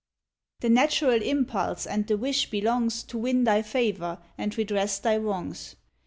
The 0.61 0.69
natural 0.69 1.21
impulse 1.21 1.85
and 1.85 2.07
the 2.07 2.17
wish 2.17 2.49
belongs 2.49 3.03
To 3.03 3.19
win 3.19 3.43
thy 3.43 3.61
favor 3.61 4.17
and 4.35 4.57
redress 4.57 4.97
thy 4.97 5.15
wrongs. 5.17 5.75